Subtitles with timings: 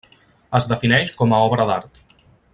[0.59, 2.03] Es defineix com a obra d'art.